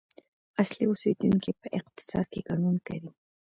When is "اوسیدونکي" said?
0.87-1.51